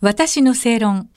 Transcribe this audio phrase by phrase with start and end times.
[0.00, 1.10] 私の正論。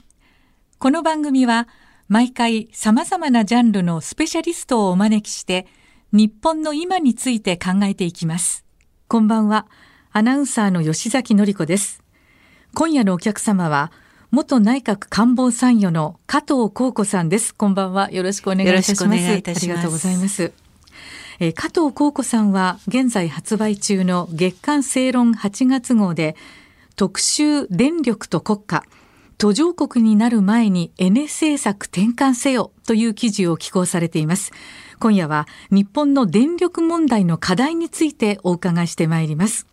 [0.80, 1.68] この番組は
[2.08, 5.68] 毎回様々なジャンルのスペシャリストをお招きして
[6.10, 8.64] 日本の今について考えていきます。
[9.06, 9.68] こんばんは。
[10.10, 12.02] アナウンサーの吉崎のり子です。
[12.74, 13.92] 今夜のお客様は
[14.32, 17.54] 元内閣官房参与の加藤幸子さんです。
[17.54, 18.10] こんばんは。
[18.10, 19.04] よろしくお願いいたします。
[19.04, 20.52] ありがとうございます。
[21.38, 26.34] えー、加藤幸子さんは現在発売中の月刊正論8月号で
[27.02, 28.84] 特集電力と国家
[29.36, 34.52] 途上国になる前に N 政策転換せよという記事を寄稿されています。
[35.00, 39.66] 今夜は日本の電力問題の課題についてお伺いしてまいります。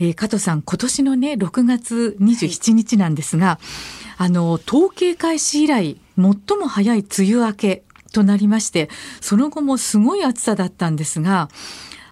[0.00, 8.90] えー、加藤さん、今年のね、6月27日なんですが、はい、あの、統計開始以来、最も早い梅雨明けとなりまして、
[9.20, 11.50] その後もすごい暑さだったんですが、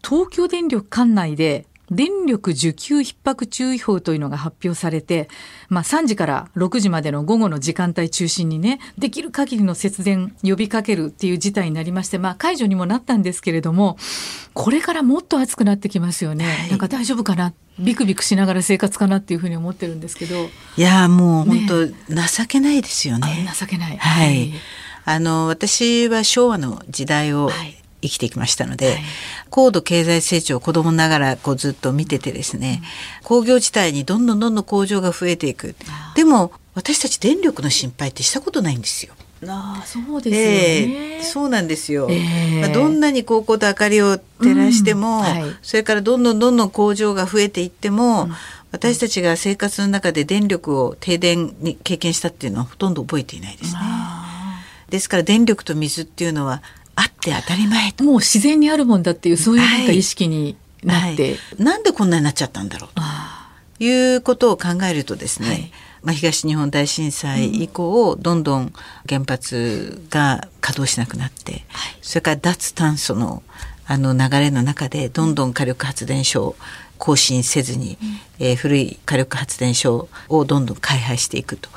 [0.09, 5.29] 東京電力管内で電力需給逼迫注意報というのが発表されて、
[5.69, 13.97] まあ3時から6時までの午後の時間帯中心にね、できる限りの節電呼びかけるっていう事態になりまして、まあ解除にもなったんですけれども、
[14.55, 16.45] これからもっと暑くなってきますよね。
[16.45, 17.53] はい、なんか大丈夫かな？
[17.79, 20.49] ビクビクしながら生活かなっていうふうに思ってるんですけど。
[20.77, 21.95] いやもう本当、ね、
[22.37, 23.49] 情けないですよね。
[23.59, 23.97] 情けない。
[23.97, 24.53] はい。
[25.05, 27.51] あの私は昭和の時代を
[28.07, 28.99] 生きてきましたので、はい、
[29.51, 32.83] 高度経済成長を子供ながらこうずっと見ててですね、
[33.23, 35.75] うん、工業地帯にどんどんどんどん工場が増えていく。
[36.15, 39.15] でも私たち電力の心配ってしたことないんですよ。
[39.47, 48.33] あそうですね、えー、そうなんですよ、えー、まあ、どんなに高校と明かりを照らしても、うんはい、それからどんどんどんどん工場が増えていっても、うん、
[48.73, 53.81] 私たちが生活の中で電力を停電に経験したっていうのはほとんど覚えていないですね。
[54.89, 56.63] ですから電力と水っていうのは
[56.97, 58.05] あって当たり前と。
[58.05, 61.31] もう自然にあるもんだっていうそういうなんか意識になって、はい。
[61.31, 63.03] はい、なんでこんなになっちゃったんだろうと。
[63.79, 65.73] いうことを考えるとですね、はい、
[66.03, 68.73] まあ、東日本大震災以降、うん、どんどん
[69.09, 73.43] 原発が稼働しなくなって、はい、それから脱炭素の
[73.89, 76.57] あの流れの中でどんどん火力発電所を
[76.99, 77.97] 更新せずに、
[78.41, 81.69] うん、えー、古い火力発電所をどんどん開廃していくと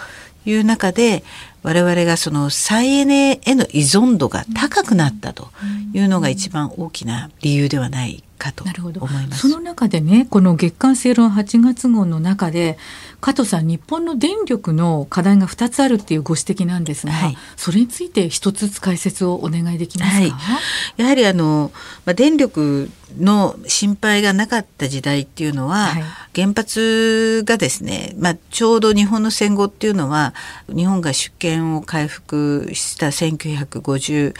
[0.46, 1.24] いう中で
[1.64, 5.50] 我々がその再エネへの依存度が高くなったと
[5.94, 9.50] いうのが一番大きな理由ではないかと思います。
[9.50, 12.78] その中でね、この月刊正論8月号の中で、
[13.20, 20.60] 加藤さん、日本の電力の課題が2つあるっていうご指摘なんですが、はい、それについて一つずつ解説をお願いできますか、は
[20.98, 21.72] い、やはりあの、
[22.06, 26.04] まあ、電力の心配がなかった時代っていうのは、はい、
[26.36, 30.34] 原発がですね、まあ、ちょうど日本の戦後っていうのは
[30.68, 34.34] 日本が主権を回復した1952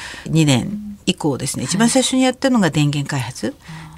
[0.46, 3.56] 年以降ですね、一番最初にやったのが電源開発。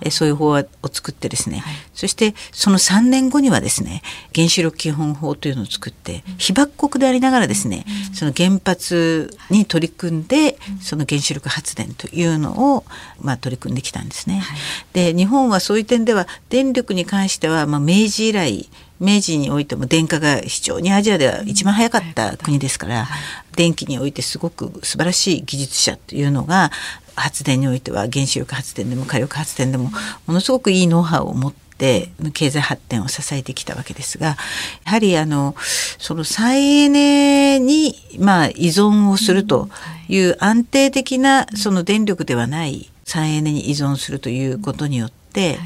[0.09, 4.01] そういう法を作ってですね、はい、そしてその3年後にはですね
[4.33, 12.83] 原子力基本法というのを作って被爆国でありながらですね、その原発に取り組んでその原子力発電というのを
[13.19, 14.39] まあ取り組んできたんですね。
[14.39, 14.57] はい、
[14.93, 18.69] で日本はそういう点では電力に関してはまあ明治以来
[19.01, 23.07] 明治においても電化が非常にアジアでは一番早かった国ですから、
[23.57, 26.69] 電気においてすごく素晴らしい技術者というのが
[27.15, 29.91] 発電においては原子力発電でも火力発電でも
[30.27, 34.35] ものすごくいいノウハウを持って経済発展を支えてきたわけですがや
[34.85, 35.55] はりあの
[35.97, 39.67] その再エネにまあ依存をすると
[40.07, 45.57] いう安定的なその電力ではない再エネに依存するということによって、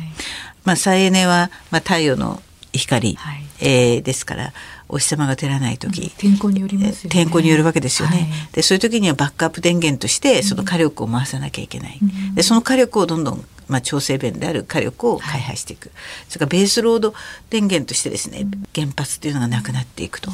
[0.63, 2.41] まあ、再エネはまあ太陽の
[2.73, 4.51] 光、はい、えー、ですから
[4.89, 15.95] お日様が照らない時、うん、天候によります、ね、天候によるわけですよね、はい、でそういう時にはバックアップ電源としてその火力を回さなきゃいけない、うん、でその火力をどんどんまあ、調整弁である火力を開発していく、はい、
[16.29, 17.15] それからベースロード
[17.49, 18.45] 電源としてですね
[18.75, 20.29] 原発っていうのがなくなっていくと。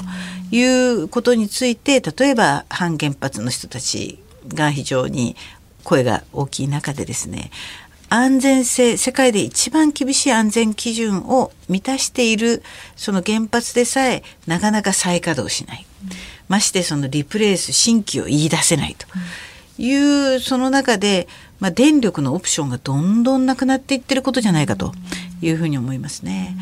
[0.52, 4.20] いうことについて例えば反原発の人たち
[4.50, 5.38] が非常に
[5.84, 7.52] 声が大きい中でですね
[8.10, 12.62] 安全性世界で一番厳しい安全基準を満たしている
[12.98, 16.10] その原発でさえなかなか再稼働しない、うん、
[16.50, 19.08] ましてそのリプレイス新規を言い出せないと
[19.82, 21.30] いう、うん、その中で、
[21.62, 24.92] まあ、電力のオプションがどんどんなくなっていってることじゃないかと
[25.42, 26.58] いうふうに思いますね。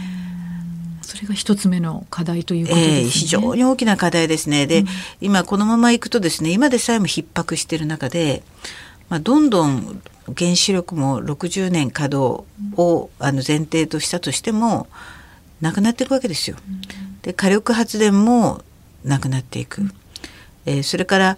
[1.02, 4.68] それが一つ目の課題ということですね、えー、非常に大きな課題ですね。
[4.68, 4.88] で、うん、
[5.22, 8.44] 今このままいくとですね、今でさえも逼迫している中で、
[9.10, 10.02] まあ、どんどん
[10.38, 12.44] 原子力も60年稼働
[12.78, 14.88] をあの前提としたとしても
[15.62, 16.58] なくなっていくわけですよ。
[17.24, 18.62] で火力発電も
[19.04, 19.82] なくなっていく、
[20.66, 21.38] えー、それから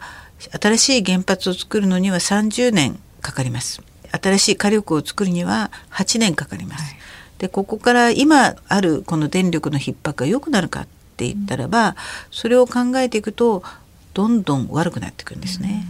[0.60, 3.82] 新しい原発を作るのには30年かかります。
[4.12, 6.96] 新しい火力を作るには8年かかります。
[7.38, 11.96] でここから今あるこの電力の逼迫が良くなるかってっていったらば
[12.32, 13.64] それを考えていくと
[14.14, 15.86] どんどん悪くなっていくんですね。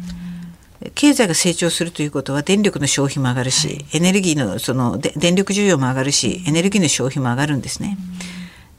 [0.96, 7.98] 経済が成長するということは電力の消費も上がるし、はい、エネルギーのその電力需要も上がるしエネルギーの消費も上がるんですね。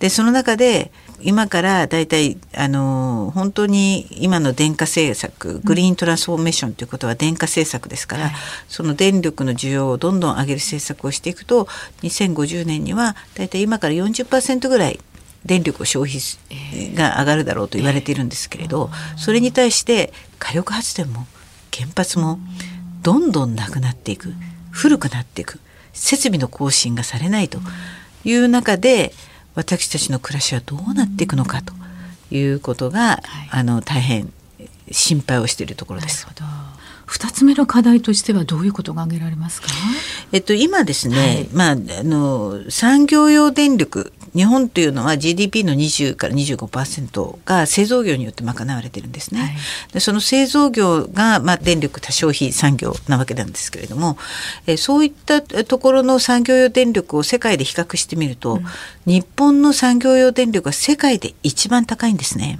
[0.00, 0.90] でその中で
[1.20, 8.32] 今からだいたいあの本当に今の電化政策グリーントランスフォーメーションということは電化政策ですから、はい、
[8.66, 11.66] その電力の需要をどんどん上げる政策をしていくと
[12.02, 14.98] 2050年にはだいたい今から40%ぐらい
[15.44, 16.20] 電力を消費
[16.94, 21.26] が上がるだろうと言われているんですけれど、それに対して火力発電も
[21.74, 22.38] 原発も
[23.02, 24.32] どんどんなくなっていく
[24.70, 25.58] 古くなっていく
[25.92, 27.58] 設備の更新がされないと
[28.24, 29.12] いう中で
[29.54, 31.74] 私たちの暮らしはどうなっていくのかと
[32.30, 33.20] いうことが、
[33.50, 34.32] あの大変
[34.90, 36.26] 心配をしているところです。
[37.04, 39.68] 二つ目の課題としてはどういうことが挙げられますか？
[40.32, 49.40] えっと今ですね、はい、まああの産業用電力日本というのは GDP の20から25%が製造業によって賄われてるんですね。
[49.40, 49.52] はい、
[49.92, 54.16] でその製造業が、まあ、電力多消費産業なわけなんですけれども、
[54.66, 58.64] えそういったところの産業用電力を世界で比較してみると、うん、
[59.06, 62.58] 日本の産業用電力は世界で一番高いんですね。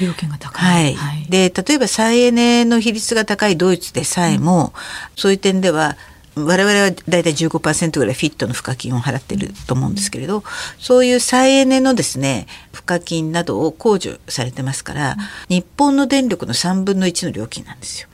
[0.00, 4.72] 料金が高い、はい、で例えば再エネの比率が高いドイツでさえも、うん、
[5.16, 5.96] そういう点では
[6.36, 10.42] 我々はだいたい15%ぐらいフィットの賦課金を払ってると思うんですけれど
[10.78, 15.16] そういう再エネのですね賦課金などを控除されてますから、
[15.48, 18.08] 日本の電力の3分の1の料金なんですよ。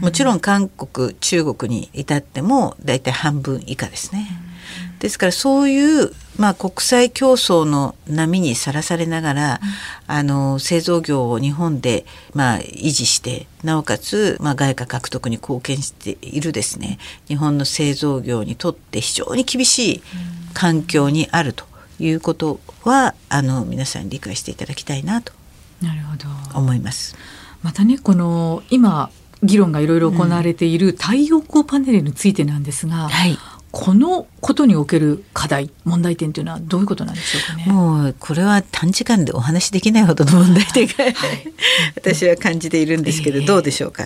[0.00, 4.28] もちろん韓国中国に至ってもだいたい半分以下ですね。
[5.02, 9.60] ですからそういう、まあ、国際競争の波にさらされながら、
[10.08, 17.00] うん、あの製造業を日本で、まあ、維持してなおかつ、まあ、外貨獲得に貢献しているですね。
[17.26, 20.02] 日本の製造業にとって非常に厳しい
[20.54, 21.64] 環境にあると
[21.98, 25.32] いうことはあの皆さんに理解していただきたいなと
[26.54, 27.16] 思います。
[27.64, 29.10] またねこの今
[29.42, 33.08] 議論がいろいろ行われている太陽光パネルについてなんですが、うん。
[33.08, 33.36] はい、
[33.72, 37.64] このことにおける課題問題点というのはどういうことなんでしょうかね？
[37.72, 41.14] もうこれは短時間でお話しできないほどの問題点が、は い、
[41.96, 44.04] 私は感じているんですけど、どうでしょうか？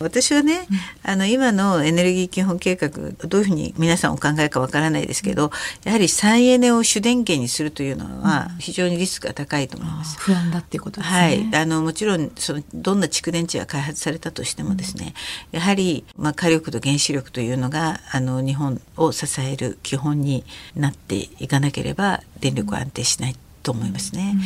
[0.00, 0.68] 私はね、
[1.02, 5.50] あの今のエネルギー基本計画どういうふうに皆さんお考えかわからないですけど、
[5.84, 10.16] やはり再エネを主電源にするというのは非常にリスクが高いと思います。
[10.18, 11.18] 不安だっていうことですね。
[11.18, 15.14] はい、あのもちろんそのどんな蓄電池が開発されたとしてもですね、
[15.52, 20.44] やはりまあ火力と原子力というのがあの日本を支える基本に
[20.74, 23.36] なっていかなければ電力は安定しない
[23.66, 24.36] と思いますね。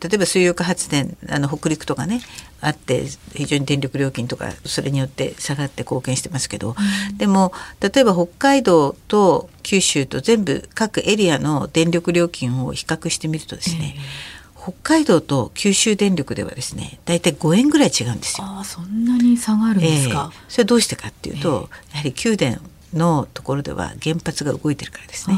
[0.00, 2.20] 例えば水力発電あの北陸とかね
[2.60, 6.76] あって非常に電力料金とかそれによって下がって貢献してますけど、
[7.10, 18.46] うん、でも例えば北海道と九州と全部各エリアの電力料金を比較してみるとですね、えー、北海道と九州電力ではですね大体5円ぐらい違うんですよ。
[18.46, 22.60] あそんなに差があるんですか、えー、それどうしてかっていうと、えー、やはり九電
[22.94, 25.36] のところでは原発が動いてるからですね。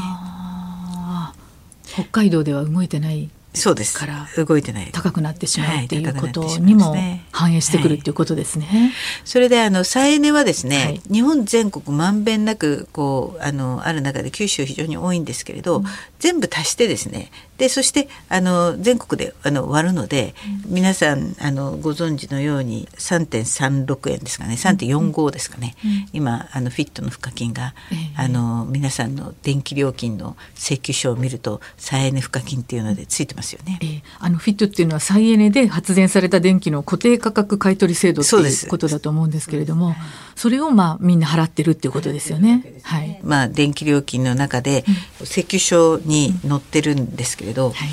[1.83, 3.97] 北海道では動いてないそうです。
[3.97, 6.95] から動いてない高くなってしまうっていうことにも
[7.31, 8.65] 反映してくるっていうことですね。
[8.65, 8.91] はい、
[9.25, 15.85] それであの再エネはですね、はい、日本全国まんべんなくこうあのある中で九州非常に多いんですけれど、うん、
[16.19, 17.29] 全部足してですね
[17.61, 20.33] でそしてあの全国であの割るので、
[20.65, 24.55] うん、皆さんあのご存知のように3.36円ですかね。
[24.55, 27.75] 3.45ですかね、うん、今あのフィットの賦課金が、
[28.17, 33.77] あの皆さんの電気料金の請求書を見ると再エネ賦課金っていうのでついてますよね。
[33.83, 39.95] えー、あのフィットっていうのは再エネで発電された電気の固定価格買取制度っていうことだと思うんですけれども
[40.35, 42.65] それをまあみんな払ってるっていうことですよね。
[42.81, 44.83] はい、まあ電気料金の中で
[45.19, 47.89] 請求書に載ってるんですけれど、けど、はい、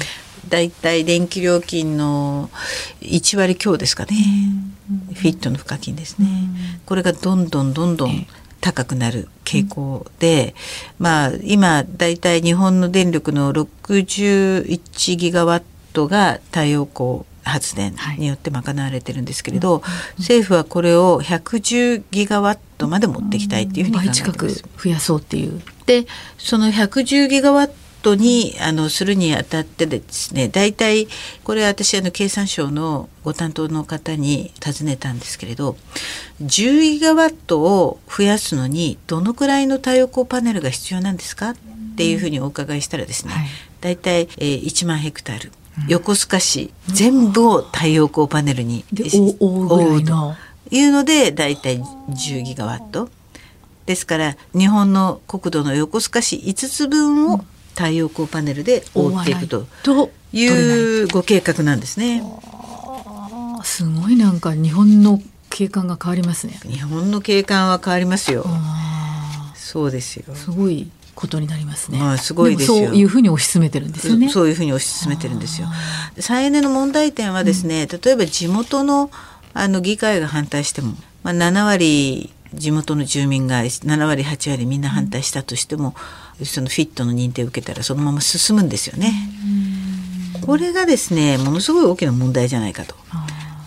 [0.48, 2.50] だいたい電気料金の
[3.00, 4.16] 1割強ですかね、
[5.14, 6.26] フィットの賦課金ですね、
[6.86, 8.26] これがどんどんどんどん
[8.60, 10.54] 高くなる傾向で、
[10.98, 15.62] まあ今だいたい日本の電力の61ギガワッ
[15.92, 24.22] トが太陽光発電によって賄われてるんですけれど、はい、政府はこれを110ギガワットまで持っていきたいっていうふうに考えてます。
[24.24, 25.62] 倍近く増やそうっていう。
[25.86, 27.70] でその110ギガワッ
[28.02, 31.08] トにあのするにあたってですね大体
[31.44, 35.76] これ私あの経産省のご担当の方に尋ねたんですけれど
[36.42, 41.50] 10ギガワットを増やすのにどのくらいの太陽光パネルが必要なんですか？
[41.50, 41.54] っ
[41.98, 43.46] ていうふうにお伺いしたらですね、はい、
[43.80, 45.52] 大体、えー、1万ヘクタール、
[45.88, 48.84] 横須賀市全部を太陽光パネルに
[49.40, 50.34] 覆うと
[50.70, 53.08] いうので大体10ギガワット。
[53.86, 57.42] ですから日本の国土の横須賀市5つ分を
[57.78, 59.68] 太陽光パネルで覆っていくと
[60.32, 62.24] いうご計画なんですね。
[63.62, 66.58] すごいなんか日本の景観が変わりますね。
[66.64, 68.44] 日本の景観は変わりますよ。
[69.54, 70.34] そうですよ。
[70.34, 71.98] すごいことになりますね。
[71.98, 74.28] まあすごいですそういうふうに推し進めてるんですよね。
[74.28, 75.68] そういうふうに推し進めてるんですよ。
[76.18, 79.10] 再エネの問題点はですね、うん、例えば地元の
[79.54, 85.94] あの議会が反対しても、まあ7割地元の住民が7割8割みんな反対したとしても、
[86.40, 89.12] うん、そのフィットの認定を受けたらそのまま進むんですよね。
[90.46, 92.94] これがですねものすごい大きな問題じゃないかと。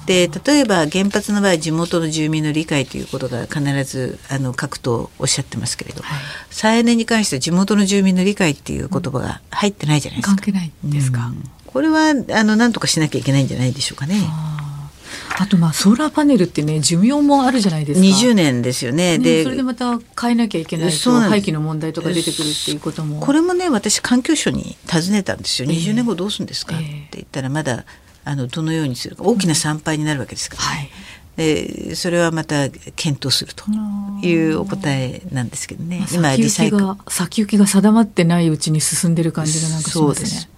[0.06, 6.20] で例えば原発の場合地元の住民の理解ということが必ずあの各党おっしゃってますけれど、はい、
[6.50, 10.36] 再エネに関しては地元の住民の理解っていう言葉が入ってないじゃないですか。
[10.36, 14.16] 関係ないですか、うん、これはあの何とかしなきゃいけないんじゃないでしょうかね。
[15.40, 18.06] あとまあソーラーパネルってね寿命もあるじゃないですか。
[18.06, 19.18] 20年ですよね。
[19.18, 23.20] ねでそれでまた変えなきゃいけないと廃棄の問題とか出てくるっていうことも。
[23.20, 25.70] これもね私環境省に尋ねたんですよ。
[25.70, 27.86] 20年後どうするんですか、えー、って言ったらまだ
[28.24, 30.92] あのどのようにするか大きな参拝になるわけですから、ね、
[31.38, 33.66] うん、はい、でそれはまた検討すると
[34.26, 36.06] いうお答えなんですけどね。
[36.14, 40.51] 今リサイクル先行きが定まってないうちに進んでる感じがなんかしますね。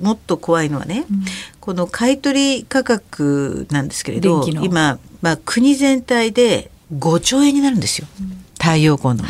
[0.00, 1.24] もっと怖いのはね、うん、
[1.60, 9.24] この買取価格なんですけれど今、まあ、国全体で5兆円になるんですよ、うん、太陽光の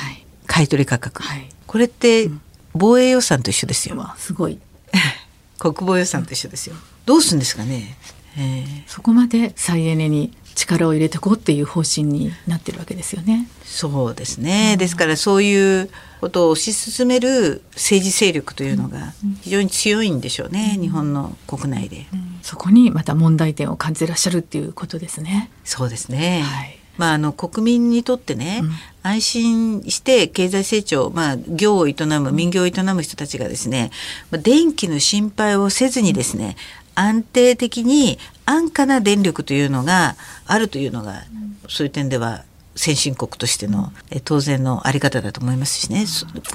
[0.47, 2.30] 買取価格、はい、これって
[2.75, 4.59] 防衛予算と一緒ですよ、うん、すごい。
[5.59, 7.97] 国防予算と一緒ですよ、どうするんですかね、
[8.37, 13.49] えー、そこまで再エネに力を入れていこうっていう方針になってるわけですよね。
[13.65, 25.51] そうですね、ですからそういうことを推し進める政治勢力というのが非常に強いんでしょうね、うん、日本の国内で、うん、そこにまた問題点を感じてらっしゃるっていうことですね。
[25.65, 26.79] そうですね、はい。
[26.97, 28.71] まあ、あの国民にとってね、うん、
[29.03, 33.91] 安心して経済成長、まあ、業を営む民業を営む人たちがですね
[34.31, 36.57] 電気の心配をせずにですね
[36.95, 41.23] 安定的に安価な電力というのがあるというのが、
[41.69, 42.45] そういう点では
[42.77, 46.05] 先進国としての、え当然のあり方だと思いますしね、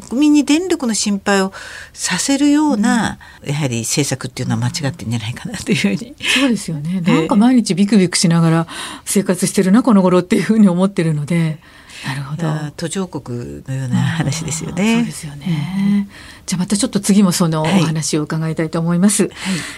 [0.09, 1.53] 国民に電力の心配を
[1.93, 6.15] させるような、やはり政策っていうのは間違ってんじゃないかなというふうに。
[6.19, 7.01] そうですよね。
[7.01, 8.67] なんか毎日ビクビクしながら
[9.05, 11.59] 生活してるな、この頃っていうふうに思ってるので。
[12.05, 12.47] なるほど。
[12.77, 14.95] 途上国のような話ですよね。
[14.97, 16.07] そうですよね。
[16.45, 19.23] じゃあまたちょっと次もそのお話を伺いたいと思います。
[19.23, 19.31] はい、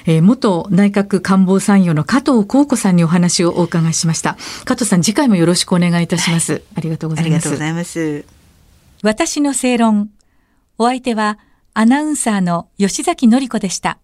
[0.06, 4.38] えー、元内閣官房参与の加藤幸子さんにお話をお伺いしました。
[4.66, 6.54] 加藤さん次回もよろしくお願いいたします。
[6.54, 7.34] はい、ありがとうございます。
[7.34, 8.26] ありがとうございます。
[9.04, 10.10] 私の正論。
[10.78, 11.38] お相手は
[11.74, 13.98] アナウンサーの吉崎紀子でした。